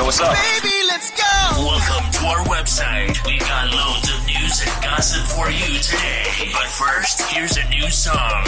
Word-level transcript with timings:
Yo, 0.00 0.06
what's 0.06 0.18
up? 0.18 0.32
Baby, 0.32 0.72
let's 0.88 1.10
go. 1.10 1.22
Welcome 1.58 2.10
to 2.10 2.24
our 2.24 2.42
website. 2.46 3.22
We 3.26 3.36
got 3.38 3.68
loads 3.68 4.08
of 4.08 4.24
news 4.24 4.62
and 4.64 4.82
gossip 4.82 5.26
for 5.28 5.50
you 5.50 5.78
today. 5.78 6.24
But 6.54 6.68
first, 6.68 7.20
here's 7.28 7.58
a 7.58 7.68
new 7.68 7.90
song. 7.90 8.46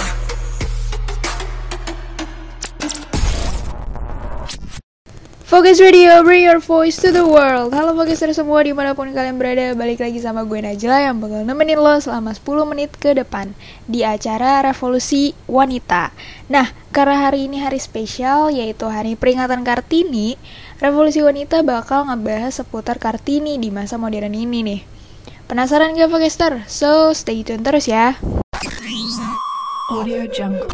Focus 5.52 5.84
Radio, 5.84 6.24
bring 6.24 6.48
your 6.48 6.64
voice 6.64 6.96
to 6.96 7.12
the 7.12 7.28
world 7.28 7.76
Halo 7.76 7.92
Focuser 7.92 8.32
semua 8.32 8.64
di 8.64 8.72
mana 8.72 8.96
pun 8.96 9.12
kalian 9.12 9.37
berada 9.37 9.76
Balik 9.76 10.00
lagi 10.00 10.17
sama 10.17 10.48
gue 10.48 10.64
Najla 10.64 11.12
yang 11.12 11.21
bakal 11.21 11.44
nemenin 11.44 11.76
lo 11.76 11.92
selama 12.00 12.32
10 12.32 12.72
menit 12.72 12.96
ke 12.96 13.12
depan 13.12 13.53
Di 13.85 14.00
acara 14.00 14.64
Revolusi 14.64 15.36
Wanita 15.44 16.09
Nah, 16.48 16.73
karena 16.88 17.28
hari 17.28 17.52
ini 17.52 17.60
hari 17.60 17.77
spesial 17.77 18.48
yaitu 18.48 18.88
hari 18.88 19.12
peringatan 19.12 19.60
Kartini 19.60 20.41
Revolusi 20.80 21.20
Wanita 21.20 21.60
bakal 21.60 22.08
ngebahas 22.08 22.56
seputar 22.64 22.96
Kartini 22.96 23.60
di 23.60 23.69
masa 23.69 24.00
modern 24.00 24.32
ini 24.32 24.64
nih 24.64 24.80
Penasaran 25.52 25.92
gak 25.92 26.08
Focuster? 26.08 26.64
So, 26.64 27.12
stay 27.12 27.44
tune 27.44 27.60
terus 27.60 27.92
ya 27.92 28.16
Audio 29.92 30.24
Jungle. 30.32 30.72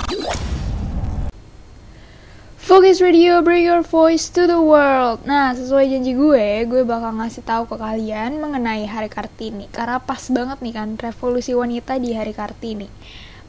Focus 2.79 3.03
Radio, 3.03 3.43
bring 3.43 3.67
your 3.67 3.83
voice 3.83 4.31
to 4.31 4.47
the 4.47 4.55
world. 4.55 5.19
Nah, 5.27 5.51
sesuai 5.51 5.91
janji 5.91 6.15
gue, 6.15 6.63
gue 6.63 6.87
bakal 6.87 7.11
ngasih 7.19 7.43
tahu 7.43 7.67
ke 7.67 7.75
kalian 7.75 8.39
mengenai 8.39 8.87
Hari 8.87 9.11
Kartini. 9.11 9.67
Karena 9.75 9.99
pas 9.99 10.23
banget 10.31 10.63
nih 10.63 10.79
kan, 10.79 10.95
revolusi 10.95 11.59
wanita 11.59 11.99
di 11.99 12.15
Hari 12.15 12.31
Kartini. 12.31 12.87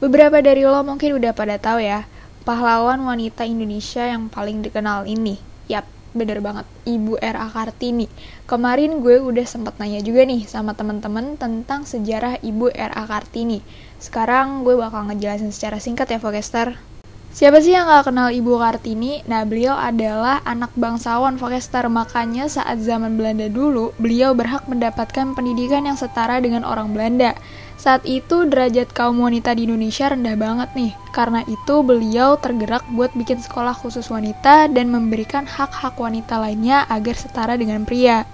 Beberapa 0.02 0.42
dari 0.42 0.66
lo 0.66 0.82
mungkin 0.82 1.14
udah 1.14 1.30
pada 1.30 1.62
tahu 1.62 1.78
ya, 1.78 2.10
pahlawan 2.42 3.06
wanita 3.06 3.46
Indonesia 3.46 4.02
yang 4.02 4.26
paling 4.26 4.66
dikenal 4.66 5.06
ini. 5.06 5.38
Yap, 5.70 5.86
bener 6.10 6.42
banget, 6.42 6.66
Ibu 6.90 7.22
R.A. 7.22 7.54
Kartini. 7.54 8.10
Kemarin 8.50 8.98
gue 8.98 9.22
udah 9.22 9.46
sempet 9.46 9.78
nanya 9.78 10.02
juga 10.02 10.26
nih 10.26 10.42
sama 10.50 10.74
temen-temen 10.74 11.38
tentang 11.38 11.86
sejarah 11.86 12.42
Ibu 12.42 12.74
R.A. 12.74 13.06
Kartini. 13.06 13.62
Sekarang 14.02 14.66
gue 14.66 14.74
bakal 14.74 15.06
ngejelasin 15.06 15.54
secara 15.54 15.78
singkat 15.78 16.10
ya, 16.10 16.18
Focaster. 16.18 16.90
Siapa 17.30 17.62
sih 17.62 17.70
yang 17.70 17.86
gak 17.86 18.10
kenal 18.10 18.34
Ibu 18.34 18.58
Kartini? 18.58 19.22
Nah, 19.30 19.46
beliau 19.46 19.78
adalah 19.78 20.42
anak 20.42 20.74
bangsawan 20.74 21.38
Vokester, 21.38 21.86
makanya 21.86 22.50
saat 22.50 22.82
zaman 22.82 23.14
Belanda 23.14 23.46
dulu, 23.46 23.94
beliau 24.02 24.34
berhak 24.34 24.66
mendapatkan 24.66 25.38
pendidikan 25.38 25.86
yang 25.86 25.94
setara 25.94 26.42
dengan 26.42 26.66
orang 26.66 26.90
Belanda. 26.90 27.38
Saat 27.78 28.02
itu, 28.02 28.50
derajat 28.50 28.90
kaum 28.90 29.22
wanita 29.22 29.54
di 29.54 29.70
Indonesia 29.70 30.10
rendah 30.10 30.34
banget 30.34 30.74
nih. 30.74 30.92
Karena 31.14 31.46
itu, 31.46 31.86
beliau 31.86 32.34
tergerak 32.34 32.82
buat 32.90 33.14
bikin 33.14 33.38
sekolah 33.38 33.78
khusus 33.78 34.10
wanita 34.10 34.66
dan 34.66 34.90
memberikan 34.90 35.46
hak-hak 35.46 35.94
wanita 36.02 36.34
lainnya 36.34 36.82
agar 36.90 37.14
setara 37.14 37.54
dengan 37.54 37.86
pria. 37.86 38.26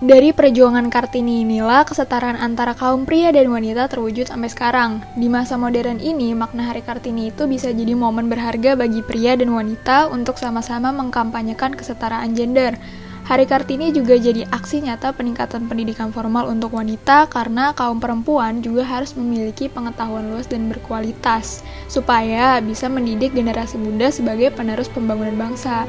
Dari 0.00 0.32
perjuangan 0.32 0.88
Kartini 0.88 1.44
inilah 1.44 1.84
kesetaraan 1.84 2.40
antara 2.40 2.72
kaum 2.72 3.04
pria 3.04 3.36
dan 3.36 3.52
wanita 3.52 3.84
terwujud 3.84 4.32
sampai 4.32 4.48
sekarang. 4.48 5.04
Di 5.12 5.28
masa 5.28 5.60
modern 5.60 6.00
ini, 6.00 6.32
makna 6.32 6.64
Hari 6.72 6.80
Kartini 6.80 7.28
itu 7.28 7.44
bisa 7.44 7.68
jadi 7.68 7.92
momen 7.92 8.32
berharga 8.32 8.80
bagi 8.80 9.04
pria 9.04 9.36
dan 9.36 9.52
wanita 9.52 10.08
untuk 10.08 10.40
sama-sama 10.40 10.88
mengkampanyekan 10.88 11.76
kesetaraan 11.76 12.32
gender. 12.32 12.80
Hari 13.28 13.44
Kartini 13.44 13.92
juga 13.92 14.16
jadi 14.16 14.48
aksi 14.48 14.88
nyata 14.88 15.12
peningkatan 15.12 15.68
pendidikan 15.68 16.16
formal 16.16 16.48
untuk 16.48 16.72
wanita 16.72 17.28
karena 17.28 17.76
kaum 17.76 18.00
perempuan 18.00 18.64
juga 18.64 18.88
harus 18.88 19.12
memiliki 19.12 19.68
pengetahuan 19.68 20.32
luas 20.32 20.48
dan 20.48 20.72
berkualitas 20.72 21.60
supaya 21.92 22.56
bisa 22.64 22.88
mendidik 22.88 23.36
generasi 23.36 23.76
muda 23.76 24.08
sebagai 24.08 24.48
penerus 24.48 24.88
pembangunan 24.88 25.36
bangsa. 25.36 25.84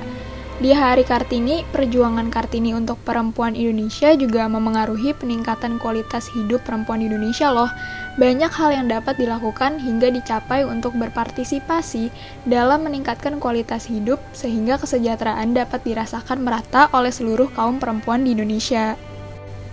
Di 0.61 0.77
Hari 0.77 1.01
Kartini, 1.01 1.65
perjuangan 1.73 2.29
Kartini 2.29 2.77
untuk 2.77 3.01
perempuan 3.01 3.57
Indonesia 3.57 4.13
juga 4.13 4.45
memengaruhi 4.45 5.09
peningkatan 5.17 5.81
kualitas 5.81 6.29
hidup 6.37 6.61
perempuan 6.61 7.01
Indonesia 7.01 7.49
loh. 7.49 7.65
Banyak 8.21 8.53
hal 8.53 8.69
yang 8.69 8.85
dapat 8.85 9.17
dilakukan 9.17 9.81
hingga 9.81 10.13
dicapai 10.13 10.61
untuk 10.61 10.93
berpartisipasi 11.01 12.13
dalam 12.45 12.85
meningkatkan 12.85 13.41
kualitas 13.41 13.89
hidup 13.89 14.21
sehingga 14.37 14.77
kesejahteraan 14.77 15.57
dapat 15.57 15.81
dirasakan 15.81 16.45
merata 16.45 16.93
oleh 16.93 17.09
seluruh 17.09 17.49
kaum 17.57 17.81
perempuan 17.81 18.21
di 18.21 18.37
Indonesia. 18.37 18.93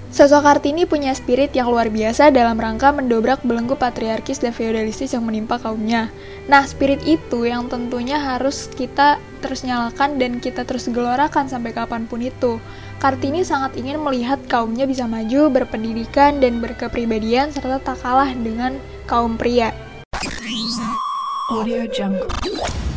Sosok 0.08 0.40
Kartini 0.40 0.88
punya 0.88 1.12
spirit 1.12 1.52
yang 1.52 1.68
luar 1.68 1.92
biasa 1.92 2.32
dalam 2.32 2.56
rangka 2.56 2.96
mendobrak 2.96 3.44
belenggu 3.44 3.76
patriarkis 3.76 4.40
dan 4.40 4.56
feodalistis 4.56 5.12
yang 5.12 5.28
menimpa 5.28 5.60
kaumnya. 5.60 6.08
Nah, 6.48 6.64
spirit 6.64 7.04
itu 7.04 7.44
yang 7.44 7.68
tentunya 7.68 8.16
harus 8.16 8.72
kita 8.72 9.20
terus 9.44 9.68
nyalakan 9.68 10.16
dan 10.16 10.40
kita 10.40 10.64
terus 10.64 10.88
gelorakan 10.88 11.52
sampai 11.52 11.76
kapan 11.76 12.08
pun 12.08 12.24
itu. 12.24 12.56
Kartini 12.98 13.44
sangat 13.44 13.76
ingin 13.76 14.00
melihat 14.00 14.40
kaumnya 14.48 14.88
bisa 14.88 15.04
maju, 15.04 15.52
berpendidikan, 15.52 16.40
dan 16.40 16.58
berkepribadian 16.64 17.52
serta 17.52 17.76
tak 17.76 18.00
kalah 18.00 18.32
dengan 18.32 18.80
kaum 19.04 19.36
pria. 19.36 19.76
Audio 21.52 21.84
Jungle. 21.92 22.87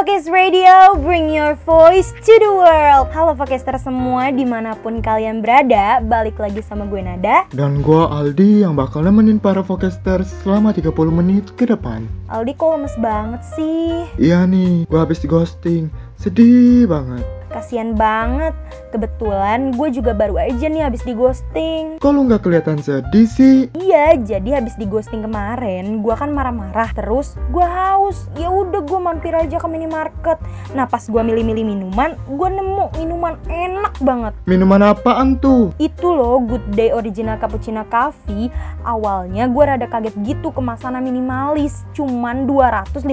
Focus 0.00 0.32
Radio, 0.32 0.96
bring 1.04 1.28
your 1.28 1.52
voice 1.68 2.16
to 2.24 2.32
the 2.40 2.48
world 2.48 3.12
Halo 3.12 3.36
Focuster 3.36 3.76
semua, 3.76 4.32
di 4.32 4.48
mana 4.48 4.72
pun 4.72 5.04
kalian 5.04 5.44
berada 5.44 6.00
Balik 6.00 6.40
lagi 6.40 6.64
sama 6.64 6.88
gue 6.88 7.04
Nada 7.04 7.44
Dan 7.52 7.84
gua 7.84 8.08
Aldi 8.08 8.64
yang 8.64 8.80
bakal 8.80 9.04
nemenin 9.04 9.36
para 9.36 9.60
Vokesters 9.60 10.32
selama 10.40 10.72
30 10.72 10.88
menit 11.12 11.52
ke 11.52 11.68
depan. 11.68 12.08
Aldi 12.32 12.56
kok 12.56 12.80
lemes 12.80 12.96
banget 12.96 13.44
sih 13.52 14.08
Iya 14.16 14.48
nih, 14.48 14.88
gua 14.88 15.04
habis 15.04 15.20
di 15.20 15.28
ghosting. 15.28 15.92
Sedih 16.16 16.88
banget. 16.88 17.20
Kasian 17.52 17.92
banget 17.92 18.56
Kebetulan 18.90 19.72
gue 19.72 19.88
juga 19.94 20.12
baru 20.12 20.36
aja 20.36 20.66
nih 20.66 20.82
habis 20.84 21.06
di 21.06 21.14
ghosting 21.14 21.96
lu 22.20 22.26
nggak 22.26 22.42
kelihatan 22.42 22.82
sedih 22.82 23.24
sih? 23.24 23.70
Iya, 23.78 24.18
jadi 24.18 24.60
habis 24.60 24.74
di 24.74 24.84
ghosting 24.84 25.22
kemarin, 25.24 26.02
gue 26.02 26.14
kan 26.14 26.34
marah-marah 26.34 26.90
terus. 26.92 27.38
Gue 27.54 27.62
haus, 27.62 28.26
ya 28.36 28.50
udah 28.50 28.82
gue 28.82 29.00
mampir 29.00 29.32
aja 29.32 29.56
ke 29.56 29.68
minimarket. 29.70 30.36
Nah 30.74 30.90
pas 30.90 31.00
gue 31.00 31.22
milih-milih 31.22 31.64
minuman, 31.64 32.18
gue 32.26 32.48
nemu 32.50 32.84
minuman 32.98 33.34
enak 33.46 33.94
banget. 34.02 34.34
Minuman 34.44 34.92
apaan 34.92 35.38
tuh? 35.38 35.70
Itu 35.78 36.10
loh 36.12 36.42
Good 36.42 36.74
Day 36.74 36.90
Original 36.90 37.38
Cappuccino 37.38 37.86
Coffee. 37.86 38.50
Awalnya 38.82 39.46
gue 39.46 39.64
rada 39.64 39.86
kaget 39.86 40.14
gitu 40.26 40.50
kemasannya 40.50 41.00
minimalis, 41.00 41.86
cuman 41.94 42.44
250 42.44 43.06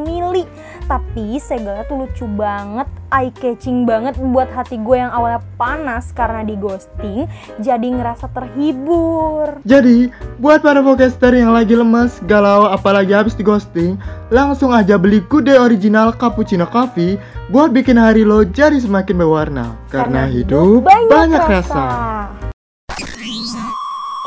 mili. 0.00 0.46
Tapi 0.86 1.42
segalnya 1.42 1.84
tuh 1.90 2.06
lucu 2.06 2.24
banget, 2.24 2.86
eye 3.10 3.34
catching 3.34 3.84
banget 3.84 4.14
buat 4.16 4.48
hati 4.54 4.78
gue 4.78 4.96
yang 4.96 5.10
awalnya 5.24 5.40
panas 5.56 6.12
karena 6.12 6.44
di 6.44 6.52
ghosting, 6.60 7.24
jadi 7.56 7.88
ngerasa 7.96 8.28
terhibur. 8.36 9.64
Jadi, 9.64 10.12
buat 10.36 10.60
para 10.60 10.84
Vokester 10.84 11.32
yang 11.32 11.56
lagi 11.56 11.72
lemes, 11.72 12.20
galau, 12.28 12.68
apalagi 12.68 13.16
habis 13.16 13.32
di 13.32 13.40
ghosting, 13.40 13.96
langsung 14.28 14.76
aja 14.76 15.00
beli 15.00 15.24
Day 15.24 15.56
Original 15.56 16.12
Cappuccino 16.12 16.68
Coffee 16.68 17.16
buat 17.48 17.72
bikin 17.72 17.96
hari 17.96 18.28
lo 18.28 18.44
jadi 18.44 18.76
semakin 18.76 19.16
berwarna. 19.16 19.80
Karena, 19.88 20.28
hidup 20.28 20.84
banyak, 20.84 21.40
rasa. 21.40 21.84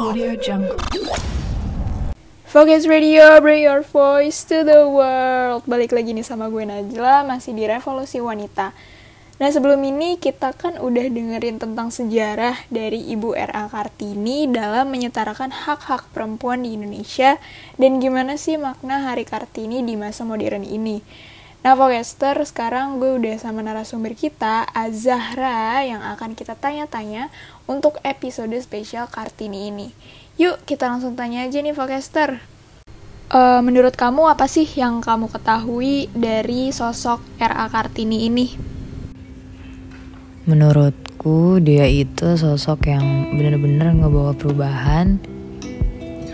Audio 0.02 0.34
Jungle. 0.42 0.82
Focus 2.48 2.90
Radio, 2.90 3.38
bring 3.38 3.62
your 3.62 3.86
voice 3.86 4.42
to 4.48 4.66
the 4.66 4.90
world. 4.90 5.62
Balik 5.70 5.94
lagi 5.94 6.16
nih 6.16 6.26
sama 6.26 6.50
gue 6.50 6.66
Najla, 6.66 7.22
masih 7.28 7.54
di 7.54 7.70
Revolusi 7.70 8.18
Wanita. 8.18 8.74
Nah 9.38 9.54
sebelum 9.54 9.78
ini 9.86 10.18
kita 10.18 10.50
kan 10.58 10.82
udah 10.82 11.14
dengerin 11.14 11.62
tentang 11.62 11.94
sejarah 11.94 12.58
dari 12.74 13.14
Ibu 13.14 13.38
R.A. 13.38 13.70
Kartini 13.70 14.50
dalam 14.50 14.90
menyetarakan 14.90 15.54
hak-hak 15.54 16.10
perempuan 16.10 16.66
di 16.66 16.74
Indonesia 16.74 17.38
dan 17.78 18.02
gimana 18.02 18.34
sih 18.42 18.58
makna 18.58 19.06
Hari 19.06 19.30
Kartini 19.30 19.86
di 19.86 19.94
masa 19.94 20.26
modern 20.26 20.66
ini. 20.66 21.06
Nah 21.62 21.78
Vogester, 21.78 22.34
sekarang 22.50 22.98
gue 22.98 23.14
udah 23.14 23.38
sama 23.38 23.62
narasumber 23.62 24.18
kita, 24.18 24.66
Azahra, 24.74 25.86
yang 25.86 26.02
akan 26.02 26.34
kita 26.34 26.58
tanya-tanya 26.58 27.30
untuk 27.70 28.02
episode 28.02 28.58
spesial 28.58 29.06
Kartini 29.06 29.70
ini. 29.70 29.94
Yuk 30.42 30.66
kita 30.66 30.90
langsung 30.90 31.14
tanya 31.14 31.46
aja 31.46 31.62
nih 31.62 31.78
Vogester. 31.78 32.42
Eh, 33.28 33.62
menurut 33.62 33.94
kamu 33.94 34.34
apa 34.34 34.50
sih 34.50 34.66
yang 34.66 34.98
kamu 34.98 35.30
ketahui 35.30 36.10
dari 36.16 36.74
sosok 36.74 37.22
R.A. 37.38 37.70
Kartini 37.70 38.26
ini? 38.26 38.77
Menurutku 40.48 41.60
dia 41.60 41.92
itu 41.92 42.40
sosok 42.40 42.88
yang 42.88 43.36
benar-benar 43.36 43.92
ngebawa 43.92 44.32
perubahan 44.32 45.20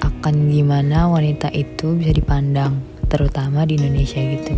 akan 0.06 0.54
gimana 0.54 1.10
wanita 1.10 1.50
itu 1.50 1.98
bisa 1.98 2.14
dipandang, 2.14 2.78
terutama 3.10 3.66
di 3.66 3.74
Indonesia 3.74 4.22
gitu. 4.22 4.54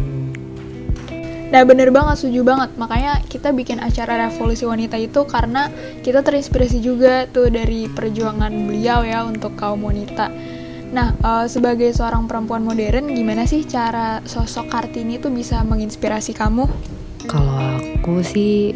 Nah 1.56 1.64
bener 1.64 1.88
banget, 1.96 2.20
setuju 2.20 2.44
banget. 2.44 2.76
Makanya 2.76 3.24
kita 3.32 3.56
bikin 3.56 3.80
acara 3.80 4.28
revolusi 4.28 4.68
wanita 4.68 5.00
itu 5.00 5.24
karena 5.24 5.72
kita 6.04 6.20
terinspirasi 6.20 6.84
juga 6.84 7.24
tuh 7.32 7.48
dari 7.48 7.88
perjuangan 7.88 8.52
beliau 8.52 9.08
ya 9.08 9.24
untuk 9.24 9.56
kaum 9.56 9.88
wanita. 9.88 10.36
Nah, 10.92 11.16
eh, 11.16 11.48
sebagai 11.48 11.96
seorang 11.96 12.28
perempuan 12.28 12.68
modern, 12.68 13.08
gimana 13.08 13.48
sih 13.48 13.64
cara 13.64 14.20
sosok 14.28 14.68
Kartini 14.68 15.16
tuh 15.16 15.32
bisa 15.32 15.64
menginspirasi 15.64 16.36
kamu? 16.36 16.68
Kalau 17.24 17.80
aku 18.04 18.20
sih 18.20 18.76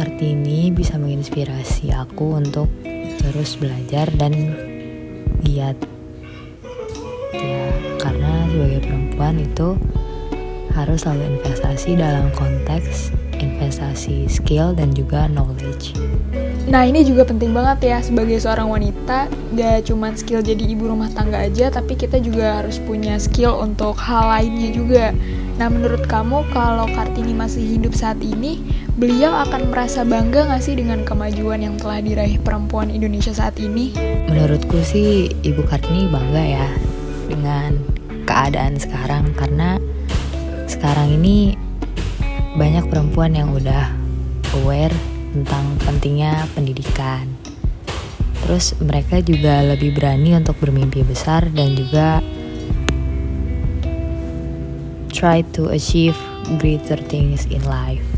Kartini 0.00 0.72
bisa 0.72 0.96
menginspirasi 0.96 1.92
aku 1.92 2.40
untuk 2.40 2.72
terus 3.20 3.60
belajar 3.60 4.08
dan 4.16 4.32
giat. 5.44 5.76
Ya, 7.36 7.68
karena 8.00 8.48
sebagai 8.48 8.80
perempuan 8.88 9.44
itu 9.44 9.76
harus 10.72 11.04
selalu 11.04 11.36
investasi 11.36 12.00
dalam 12.00 12.32
konteks 12.32 13.12
investasi 13.44 14.24
skill 14.24 14.72
dan 14.72 14.96
juga 14.96 15.28
knowledge. 15.28 15.92
Nah 16.72 16.88
ini 16.88 17.04
juga 17.04 17.28
penting 17.28 17.52
banget 17.52 17.92
ya 17.92 17.98
sebagai 18.00 18.38
seorang 18.38 18.70
wanita 18.70 19.26
Gak 19.58 19.90
cuma 19.90 20.14
skill 20.14 20.38
jadi 20.38 20.60
ibu 20.60 20.86
rumah 20.86 21.10
tangga 21.10 21.42
aja 21.42 21.66
Tapi 21.66 21.98
kita 21.98 22.22
juga 22.22 22.62
harus 22.62 22.78
punya 22.78 23.18
skill 23.18 23.58
untuk 23.58 23.98
hal 23.98 24.30
lainnya 24.30 24.70
juga 24.70 25.10
Nah 25.58 25.66
menurut 25.66 26.06
kamu 26.06 26.46
kalau 26.54 26.86
Kartini 26.94 27.34
masih 27.34 27.64
hidup 27.64 27.90
saat 27.96 28.22
ini 28.22 28.62
Beliau 29.00 29.32
akan 29.32 29.72
merasa 29.72 30.04
bangga 30.04 30.44
gak 30.44 30.60
sih 30.60 30.76
dengan 30.76 31.08
kemajuan 31.08 31.64
yang 31.64 31.80
telah 31.80 32.04
diraih 32.04 32.36
perempuan 32.36 32.92
Indonesia 32.92 33.32
saat 33.32 33.56
ini? 33.56 33.96
Menurutku 34.28 34.76
sih 34.84 35.32
Ibu 35.40 35.64
Kartini 35.64 36.04
bangga 36.04 36.44
ya 36.44 36.68
Dengan 37.24 37.80
keadaan 38.28 38.76
sekarang 38.76 39.32
Karena 39.32 39.80
sekarang 40.68 41.16
ini 41.16 41.56
banyak 42.60 42.92
perempuan 42.92 43.32
yang 43.32 43.56
udah 43.56 43.88
aware 44.60 44.92
tentang 45.30 45.78
pentingnya 45.86 46.44
pendidikan. 46.52 47.30
Terus 48.42 48.74
mereka 48.82 49.22
juga 49.22 49.62
lebih 49.62 49.94
berani 49.94 50.34
untuk 50.34 50.58
bermimpi 50.58 51.06
besar 51.06 51.46
dan 51.54 51.78
juga 51.78 52.18
try 55.14 55.46
to 55.54 55.70
achieve 55.70 56.18
greater 56.58 56.98
things 56.98 57.46
in 57.46 57.62
life. 57.64 58.09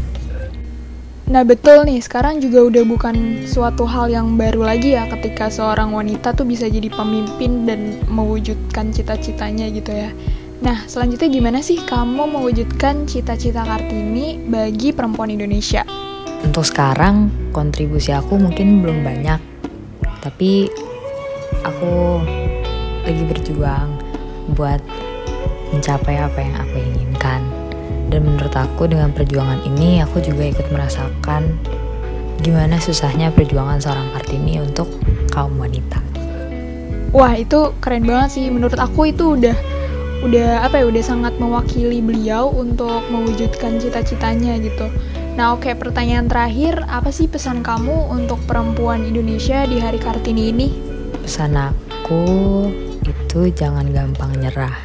Nah 1.32 1.48
betul 1.48 1.88
nih, 1.88 1.96
sekarang 2.04 2.44
juga 2.44 2.68
udah 2.68 2.84
bukan 2.84 3.48
suatu 3.48 3.88
hal 3.88 4.12
yang 4.12 4.36
baru 4.36 4.68
lagi 4.68 4.92
ya 4.92 5.08
ketika 5.08 5.48
seorang 5.48 5.96
wanita 5.96 6.36
tuh 6.36 6.44
bisa 6.44 6.68
jadi 6.68 6.92
pemimpin 6.92 7.64
dan 7.64 8.04
mewujudkan 8.04 8.92
cita-citanya 8.92 9.72
gitu 9.72 9.96
ya. 9.96 10.12
Nah, 10.60 10.84
selanjutnya 10.84 11.32
gimana 11.32 11.64
sih 11.64 11.80
kamu 11.88 12.36
mewujudkan 12.36 13.08
cita-cita 13.08 13.64
Kartini 13.64 14.44
bagi 14.44 14.92
perempuan 14.92 15.32
Indonesia? 15.32 15.88
Untuk 16.44 16.68
sekarang, 16.68 17.32
kontribusi 17.56 18.12
aku 18.12 18.36
mungkin 18.36 18.84
belum 18.84 19.00
banyak, 19.00 19.40
tapi 20.20 20.68
aku 21.64 22.20
lagi 23.08 23.24
berjuang 23.24 23.88
buat 24.52 24.84
mencapai 25.72 26.20
apa 26.20 26.38
yang 26.44 26.56
aku 26.60 26.76
inginkan. 26.76 27.61
Dan 28.12 28.28
menurut 28.28 28.52
aku 28.52 28.84
dengan 28.92 29.08
perjuangan 29.16 29.64
ini, 29.64 30.04
aku 30.04 30.20
juga 30.20 30.44
ikut 30.52 30.68
merasakan 30.68 31.56
gimana 32.44 32.76
susahnya 32.76 33.32
perjuangan 33.32 33.80
seorang 33.80 34.12
Kartini 34.12 34.60
untuk 34.60 34.92
kaum 35.32 35.56
wanita. 35.56 36.04
Wah, 37.16 37.32
itu 37.32 37.72
keren 37.80 38.04
banget 38.04 38.36
sih. 38.36 38.44
Menurut 38.52 38.76
aku 38.76 39.08
itu 39.08 39.40
udah 39.40 39.56
udah 40.22 40.62
apa 40.62 40.78
ya 40.78 40.86
udah 40.86 41.02
sangat 41.02 41.34
mewakili 41.42 41.98
beliau 41.98 42.46
untuk 42.52 43.02
mewujudkan 43.10 43.82
cita-citanya 43.82 44.54
gitu. 44.62 44.86
Nah 45.34 45.56
oke 45.56 45.66
okay, 45.66 45.74
pertanyaan 45.74 46.30
terakhir 46.30 46.78
apa 46.86 47.10
sih 47.10 47.26
pesan 47.26 47.66
kamu 47.66 48.12
untuk 48.12 48.38
perempuan 48.46 49.02
Indonesia 49.02 49.66
di 49.66 49.82
Hari 49.82 49.98
Kartini 49.98 50.54
ini? 50.54 50.68
Pesan 51.26 51.58
aku 51.58 52.22
itu 53.02 53.50
jangan 53.50 53.90
gampang 53.90 54.30
nyerah. 54.38 54.76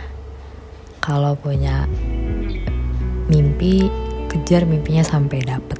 Kalau 1.06 1.38
punya 1.38 1.86
mimpi 3.28 3.92
kejar 4.32 4.64
mimpinya 4.64 5.04
sampai 5.04 5.40
dapet. 5.44 5.80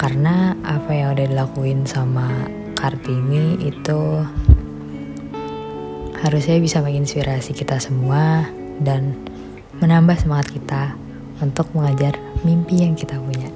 Karena 0.00 0.56
apa 0.64 0.90
yang 0.90 1.14
udah 1.14 1.26
dilakuin 1.28 1.84
sama 1.86 2.48
Kartini 2.74 3.60
itu 3.60 4.24
harusnya 6.20 6.56
bisa 6.60 6.80
menginspirasi 6.80 7.52
kita 7.52 7.76
semua 7.76 8.48
dan 8.80 9.12
menambah 9.80 10.16
semangat 10.16 10.48
kita 10.52 10.82
untuk 11.40 11.68
mengajar 11.76 12.16
mimpi 12.44 12.84
yang 12.84 12.96
kita 12.96 13.16
punya. 13.20 13.48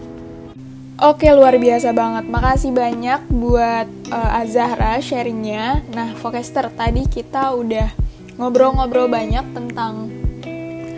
Oke, 1.02 1.26
luar 1.34 1.58
biasa 1.58 1.90
banget. 1.90 2.30
Makasih 2.30 2.70
banyak 2.70 3.26
buat 3.26 3.90
uh, 4.14 4.40
Azahra 4.40 5.02
sharingnya. 5.02 5.82
Nah, 5.90 6.14
Vokester, 6.16 6.70
tadi 6.70 7.04
kita 7.10 7.50
udah 7.50 7.90
ngobrol-ngobrol 8.38 9.10
banyak 9.10 9.42
tentang 9.52 10.13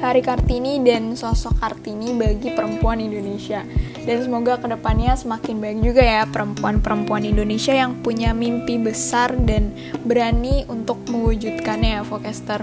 Hari 0.06 0.23
Kartini 0.23 0.79
dan 0.87 1.19
sosok 1.19 1.58
Kartini 1.58 2.14
bagi 2.14 2.55
perempuan 2.55 3.03
Indonesia. 3.03 3.67
Dan 4.06 4.23
semoga 4.23 4.55
ke 4.55 4.70
depannya 4.70 5.19
semakin 5.19 5.58
baik 5.58 5.79
juga 5.82 5.99
ya 6.06 6.23
perempuan-perempuan 6.31 7.26
Indonesia 7.26 7.75
yang 7.75 7.99
punya 8.06 8.31
mimpi 8.31 8.79
besar 8.79 9.35
dan 9.35 9.75
berani 10.06 10.62
untuk 10.70 11.03
mewujudkannya 11.11 11.99
ya, 11.99 12.03
Vokester. 12.06 12.62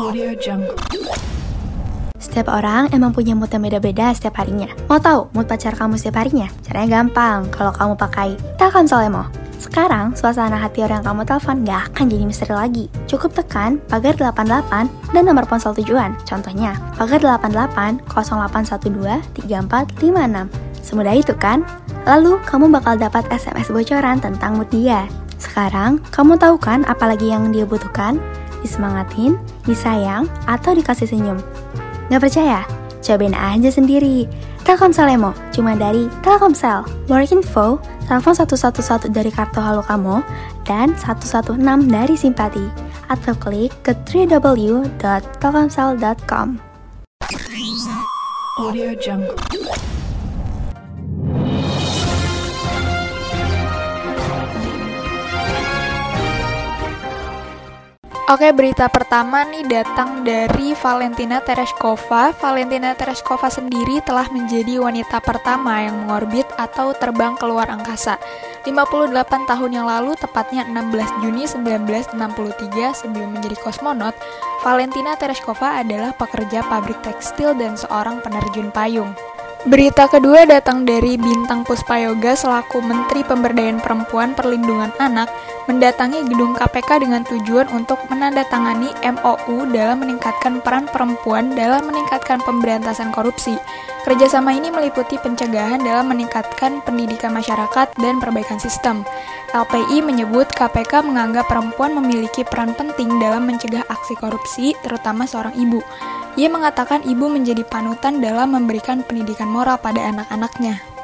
Audio 0.00 0.32
Jungle. 0.40 0.80
Setiap 2.16 2.48
orang 2.48 2.88
emang 2.88 3.12
punya 3.12 3.36
mood 3.36 3.52
yang 3.52 3.68
beda-beda 3.68 4.16
setiap 4.16 4.40
harinya. 4.40 4.72
Mau 4.88 4.96
tahu 4.96 5.28
mood 5.36 5.44
pacar 5.44 5.76
kamu 5.76 6.00
setiap 6.00 6.24
harinya? 6.24 6.48
Caranya 6.64 7.04
gampang 7.04 7.52
kalau 7.52 7.72
kamu 7.76 8.00
pakai 8.00 8.40
Telkomsel 8.56 9.12
Emo. 9.12 9.45
Sekarang, 9.76 10.16
suasana 10.16 10.56
hati 10.56 10.80
orang 10.80 11.04
yang 11.04 11.12
kamu 11.12 11.22
telepon 11.28 11.56
gak 11.68 11.92
akan 11.92 12.08
jadi 12.08 12.24
misteri 12.24 12.54
lagi. 12.56 12.84
Cukup 13.04 13.36
tekan 13.36 13.76
pagar 13.92 14.16
88 14.16 14.88
dan 15.12 15.22
nomor 15.28 15.44
ponsel 15.44 15.76
tujuan. 15.76 16.16
Contohnya, 16.24 16.80
pagar 16.96 17.20
88 17.20 18.00
0812 18.08 19.20
3456. 19.36 20.48
Semudah 20.80 21.12
itu 21.12 21.36
kan? 21.36 21.60
Lalu, 22.08 22.40
kamu 22.48 22.72
bakal 22.72 22.96
dapat 22.96 23.28
SMS 23.28 23.68
bocoran 23.68 24.16
tentang 24.16 24.56
mood 24.56 24.72
dia. 24.72 25.04
Sekarang, 25.36 26.00
kamu 26.08 26.40
tahu 26.40 26.56
kan 26.56 26.80
apalagi 26.88 27.28
yang 27.28 27.52
dia 27.52 27.68
butuhkan? 27.68 28.16
Disemangatin, 28.64 29.36
disayang, 29.68 30.24
atau 30.48 30.72
dikasih 30.72 31.04
senyum. 31.04 31.36
Gak 32.08 32.24
percaya? 32.24 32.64
Cobain 33.04 33.36
aja 33.36 33.68
sendiri. 33.68 34.24
Telkomsel 34.66 35.14
Emo, 35.14 35.30
cuma 35.54 35.78
dari 35.78 36.10
Telkomsel. 36.26 36.82
More 37.06 37.22
info, 37.30 37.78
telepon 38.10 38.34
111 38.34 39.14
dari 39.14 39.30
kartu 39.30 39.62
halo 39.62 39.78
kamu 39.86 40.26
dan 40.66 40.90
116 40.98 41.54
dari 41.86 42.18
simpati. 42.18 42.66
Atau 43.06 43.38
klik 43.38 43.70
ke 43.86 43.94
www.telkomsel.com. 43.94 46.58
Audio 48.58 48.90
Jungle. 48.98 49.55
Oke, 58.26 58.50
berita 58.50 58.90
pertama 58.90 59.46
nih 59.46 59.62
datang 59.70 60.26
dari 60.26 60.74
Valentina 60.74 61.38
Tereshkova. 61.38 62.34
Valentina 62.34 62.90
Tereshkova 62.90 63.46
sendiri 63.46 64.02
telah 64.02 64.26
menjadi 64.34 64.82
wanita 64.82 65.22
pertama 65.22 65.86
yang 65.86 65.94
mengorbit 65.94 66.42
atau 66.58 66.90
terbang 66.90 67.38
keluar 67.38 67.70
angkasa. 67.70 68.18
58 68.66 69.14
tahun 69.46 69.70
yang 69.70 69.86
lalu, 69.86 70.18
tepatnya 70.18 70.66
16 70.66 71.22
Juni 71.22 71.46
1963 71.46 72.98
sebelum 72.98 73.30
menjadi 73.30 73.62
kosmonot, 73.62 74.18
Valentina 74.66 75.14
Tereshkova 75.14 75.78
adalah 75.86 76.10
pekerja 76.10 76.66
pabrik 76.66 76.98
tekstil 77.06 77.54
dan 77.54 77.78
seorang 77.78 78.18
penerjun 78.26 78.74
payung. 78.74 79.14
Berita 79.66 80.06
kedua 80.06 80.46
datang 80.46 80.86
dari 80.86 81.18
Bintang 81.18 81.66
Puspayoga 81.66 82.38
selaku 82.38 82.82
Menteri 82.86 83.26
Pemberdayaan 83.26 83.82
Perempuan 83.82 84.30
Perlindungan 84.34 84.94
Anak 85.02 85.26
mendatangi 85.66 86.22
gedung 86.30 86.54
KPK 86.54 87.02
dengan 87.02 87.22
tujuan 87.26 87.66
untuk 87.74 87.98
menandatangani 88.10 88.90
MOU 89.02 89.66
dalam 89.74 90.02
meningkatkan 90.02 90.62
peran 90.62 90.86
perempuan 90.90 91.52
dalam 91.54 91.86
meningkatkan 91.90 92.38
pemberantasan 92.42 93.10
korupsi. 93.10 93.58
Kerjasama 94.06 94.54
ini 94.54 94.70
meliputi 94.70 95.18
pencegahan 95.18 95.82
dalam 95.82 96.06
meningkatkan 96.14 96.78
pendidikan 96.86 97.34
masyarakat 97.34 97.90
dan 97.98 98.22
perbaikan 98.22 98.62
sistem. 98.62 99.02
LPI 99.50 99.98
menyebut 100.06 100.46
KPK 100.54 101.02
menganggap 101.02 101.50
perempuan 101.50 101.98
memiliki 101.98 102.46
peran 102.46 102.70
penting 102.78 103.10
dalam 103.18 103.50
mencegah 103.50 103.82
aksi 103.90 104.14
korupsi, 104.22 104.78
terutama 104.86 105.26
seorang 105.26 105.58
ibu. 105.58 105.82
Ia 106.38 106.46
mengatakan 106.46 107.02
ibu 107.02 107.26
menjadi 107.26 107.66
panutan 107.66 108.22
dalam 108.22 108.54
memberikan 108.54 109.02
pendidikan 109.02 109.50
moral 109.50 109.80
pada 109.82 109.98
anak-anaknya. 109.98 110.95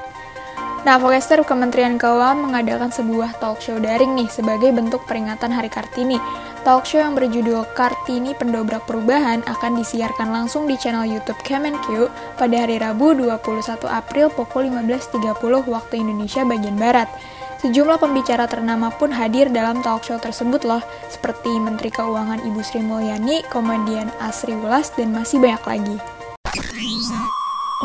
Nah, 0.82 0.98
Vokester 0.98 1.38
Kementerian 1.46 1.94
Keuangan 1.94 2.42
mengadakan 2.42 2.90
sebuah 2.90 3.38
talk 3.38 3.62
show 3.62 3.78
daring 3.78 4.18
nih 4.18 4.26
sebagai 4.26 4.74
bentuk 4.74 5.06
peringatan 5.06 5.54
Hari 5.54 5.70
Kartini. 5.70 6.18
Talk 6.66 6.90
show 6.90 6.98
yang 6.98 7.14
berjudul 7.14 7.70
Kartini 7.78 8.34
Pendobrak 8.34 8.82
Perubahan 8.90 9.46
akan 9.46 9.78
disiarkan 9.78 10.34
langsung 10.34 10.66
di 10.66 10.74
channel 10.74 11.06
YouTube 11.06 11.38
Kemenq 11.46 12.10
pada 12.34 12.66
hari 12.66 12.82
Rabu 12.82 13.14
21 13.14 13.78
April 13.86 14.26
pukul 14.34 14.66
15.30 14.74 15.70
waktu 15.70 15.94
Indonesia 16.02 16.42
bagian 16.42 16.74
Barat. 16.74 17.06
Sejumlah 17.62 18.02
pembicara 18.02 18.50
ternama 18.50 18.90
pun 18.90 19.14
hadir 19.14 19.54
dalam 19.54 19.86
talk 19.86 20.02
show 20.02 20.18
tersebut 20.18 20.66
loh, 20.66 20.82
seperti 21.06 21.62
Menteri 21.62 21.94
Keuangan 21.94 22.42
Ibu 22.42 22.58
Sri 22.58 22.82
Mulyani, 22.82 23.46
komedian 23.54 24.10
Asri 24.18 24.58
Wulas, 24.58 24.90
dan 24.98 25.14
masih 25.14 25.38
banyak 25.38 25.62
lagi. 25.62 25.96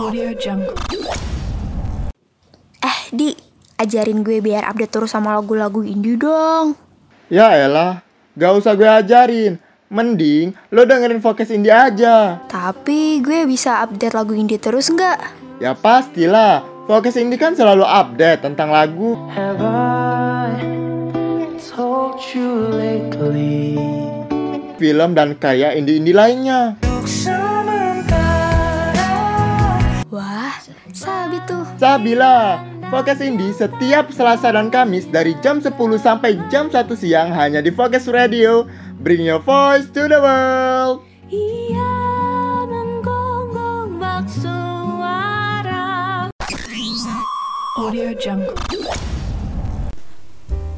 Audio 0.02 0.34
Jungle. 0.34 0.74
Di, 3.08 3.32
ajarin 3.80 4.20
gue 4.20 4.44
biar 4.44 4.68
update 4.68 4.92
terus 4.92 5.16
sama 5.16 5.32
lagu-lagu 5.38 5.80
indie 5.86 6.20
dong. 6.20 6.76
Ya 7.32 7.56
elah, 7.56 8.04
gak 8.36 8.60
usah 8.60 8.76
gue 8.76 8.88
ajarin. 8.88 9.60
Mending 9.88 10.52
lo 10.76 10.84
dengerin 10.84 11.24
Focus 11.24 11.48
Indie 11.48 11.72
aja. 11.72 12.44
Tapi 12.52 13.24
gue 13.24 13.48
bisa 13.48 13.80
update 13.88 14.12
lagu 14.12 14.36
indie 14.36 14.60
terus 14.60 14.92
nggak? 14.92 15.16
Ya 15.64 15.72
pastilah, 15.72 16.60
Focus 16.92 17.16
Indie 17.16 17.40
kan 17.40 17.56
selalu 17.56 17.88
update 17.88 18.44
tentang 18.44 18.68
lagu. 18.68 19.16
Film 24.76 25.10
dan 25.16 25.40
karya 25.40 25.72
indie-indie 25.80 26.12
lainnya. 26.12 26.76
Wah, 30.12 30.56
sabi 30.92 31.40
tuh. 31.48 31.64
Sabila, 31.80 32.60
Focus 32.88 33.20
Indie 33.20 33.52
setiap 33.52 34.16
Selasa 34.16 34.56
dan 34.56 34.72
Kamis 34.72 35.12
dari 35.12 35.36
jam 35.44 35.60
10 35.60 35.76
sampai 36.00 36.40
jam 36.48 36.72
1 36.72 36.88
siang 36.96 37.36
hanya 37.36 37.60
di 37.60 37.68
Focus 37.68 38.08
Radio. 38.08 38.64
Bring 39.04 39.28
your 39.28 39.44
voice 39.44 39.92
to 39.92 40.08
the 40.08 40.16
world. 40.16 41.04
Iya, 41.28 41.92
menggonggong 42.72 44.00
bak 44.00 44.24
suara. 44.32 45.84
Audio 47.76 48.16
Jungle. 48.16 48.56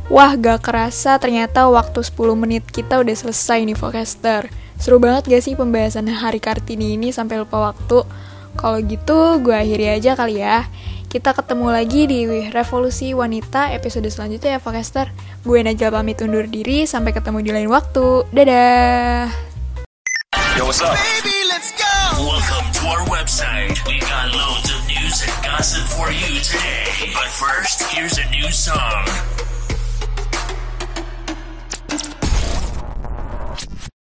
Wah 0.09 0.33
gak 0.33 0.65
kerasa 0.65 1.21
ternyata 1.21 1.69
waktu 1.69 2.01
10 2.01 2.33
menit 2.33 2.65
kita 2.73 2.97
udah 3.05 3.13
selesai 3.13 3.61
nih 3.61 3.77
Forecaster 3.77 4.49
Seru 4.81 4.97
banget 4.97 5.29
gak 5.29 5.45
sih 5.45 5.53
pembahasan 5.53 6.09
Hari 6.09 6.41
Kartini 6.41 6.97
ini 6.97 7.13
sampai 7.13 7.45
lupa 7.45 7.69
waktu 7.69 8.01
Kalau 8.57 8.81
gitu 8.81 9.37
gue 9.45 9.53
akhiri 9.53 10.01
aja 10.01 10.17
kali 10.17 10.41
ya 10.41 10.65
Kita 11.09 11.33
ketemu 11.33 11.73
lagi 11.73 12.05
di 12.05 12.21
Revolusi 12.53 13.17
Wanita 13.17 13.73
episode 13.73 14.05
selanjutnya 14.13 14.55
ya 14.55 14.59
Forecaster 14.61 15.09
Gue 15.41 15.65
Najla 15.65 15.89
pamit 15.89 16.21
undur 16.21 16.45
diri 16.45 16.85
sampai 16.85 17.17
ketemu 17.17 17.41
di 17.41 17.49
lain 17.49 17.65
waktu 17.65 18.29
Dadah 18.29 19.25
Welcome 22.13 22.67
to 22.77 22.83
our 22.93 23.03
website. 23.09 23.73
We 23.89 23.97
got 24.05 24.29
loads 24.29 24.69
of 24.69 24.85
news 24.85 25.25
and 25.25 25.33
gossip 25.41 25.81
for 25.89 26.13
you 26.13 26.29
today. 26.45 27.09
But 27.15 27.31
first, 27.33 27.89
here's 27.89 28.21
a 28.21 28.29
new 28.29 28.45
song. 28.53 29.07